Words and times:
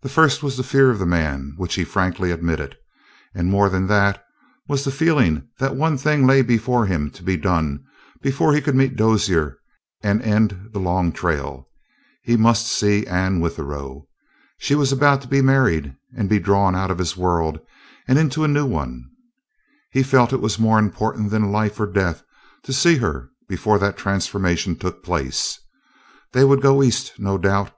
There 0.00 0.08
was 0.14 0.14
first 0.40 0.56
the 0.56 0.62
fear 0.62 0.88
of 0.90 0.98
the 0.98 1.04
man 1.04 1.52
which 1.58 1.74
he 1.74 1.84
frankly 1.84 2.30
admitted, 2.30 2.78
and 3.34 3.50
more 3.50 3.68
than 3.68 3.86
that 3.88 4.24
was 4.66 4.82
the 4.82 4.90
feeling 4.90 5.46
that 5.58 5.76
one 5.76 5.98
thing 5.98 6.26
lay 6.26 6.40
before 6.40 6.86
him 6.86 7.10
to 7.10 7.22
be 7.22 7.36
done 7.36 7.84
before 8.22 8.54
he 8.54 8.62
could 8.62 8.74
meet 8.74 8.96
Dozier 8.96 9.58
and 10.02 10.22
end 10.22 10.70
the 10.72 10.78
long 10.80 11.12
trail. 11.12 11.68
He 12.22 12.34
must 12.34 12.66
see 12.66 13.06
Anne 13.06 13.40
Withero. 13.40 14.06
She 14.56 14.74
was 14.74 14.90
about 14.90 15.20
to 15.20 15.28
be 15.28 15.42
married 15.42 15.94
and 16.16 16.30
be 16.30 16.38
drawn 16.38 16.74
out 16.74 16.90
of 16.90 16.96
his 16.96 17.14
world 17.14 17.58
and 18.06 18.18
into 18.18 18.44
a 18.44 18.48
new 18.48 18.64
one. 18.64 19.04
He 19.90 20.02
felt 20.02 20.32
it 20.32 20.40
was 20.40 20.58
more 20.58 20.78
important 20.78 21.30
than 21.30 21.52
life 21.52 21.78
or 21.78 21.84
death 21.86 22.22
to 22.62 22.72
see 22.72 22.96
her 22.96 23.28
before 23.46 23.78
that 23.80 23.98
transformation 23.98 24.76
took 24.76 25.04
place. 25.04 25.60
They 26.32 26.42
would 26.44 26.62
go 26.62 26.82
East, 26.82 27.18
no 27.18 27.36
doubt. 27.36 27.74